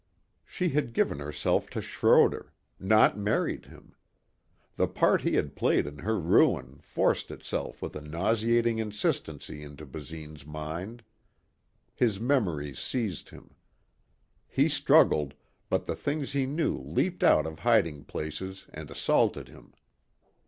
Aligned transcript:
She 0.45 0.69
had 0.69 0.93
given 0.95 1.19
herself 1.19 1.69
to 1.69 1.79
Schroder! 1.79 2.53
Not 2.79 3.19
married 3.19 3.65
him.... 3.67 3.93
The 4.75 4.87
part 4.87 5.21
he 5.21 5.35
had 5.35 5.55
played 5.55 5.85
in 5.85 5.99
her 5.99 6.19
ruin 6.19 6.79
forced 6.81 7.29
itself 7.29 7.83
with 7.83 7.95
a 7.95 8.01
nauseating 8.01 8.79
insistency 8.79 9.61
into 9.63 9.85
Basine's 9.85 10.43
mind. 10.43 11.03
His 11.93 12.19
memories 12.19 12.79
seized 12.79 13.29
him. 13.29 13.53
He 14.47 14.67
struggled, 14.67 15.35
but 15.69 15.85
the 15.85 15.95
things 15.95 16.31
he 16.31 16.47
knew 16.47 16.79
leaped 16.79 17.23
out 17.23 17.45
of 17.45 17.59
hiding 17.59 18.03
places 18.05 18.65
and 18.73 18.89
assaulted 18.89 19.49
him. 19.49 19.71